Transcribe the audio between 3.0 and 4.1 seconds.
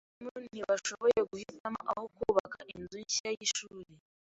nshya yishuri.